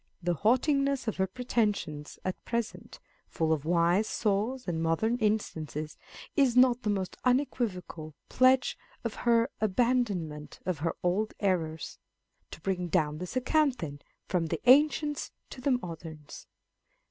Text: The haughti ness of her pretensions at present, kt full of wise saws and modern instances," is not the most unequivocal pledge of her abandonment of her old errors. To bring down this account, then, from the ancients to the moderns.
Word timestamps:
The 0.23 0.33
haughti 0.33 0.73
ness 0.81 1.07
of 1.07 1.17
her 1.17 1.27
pretensions 1.27 2.17
at 2.25 2.43
present, 2.43 2.97
kt 2.97 3.31
full 3.33 3.53
of 3.53 3.65
wise 3.65 4.07
saws 4.07 4.67
and 4.67 4.81
modern 4.81 5.15
instances," 5.19 5.95
is 6.35 6.57
not 6.57 6.81
the 6.81 6.89
most 6.89 7.17
unequivocal 7.23 8.15
pledge 8.27 8.75
of 9.03 9.13
her 9.29 9.51
abandonment 9.61 10.59
of 10.65 10.79
her 10.79 10.95
old 11.03 11.35
errors. 11.39 11.99
To 12.49 12.61
bring 12.61 12.87
down 12.87 13.19
this 13.19 13.35
account, 13.35 13.77
then, 13.77 13.99
from 14.25 14.47
the 14.47 14.59
ancients 14.67 15.29
to 15.51 15.61
the 15.61 15.69
moderns. 15.83 16.47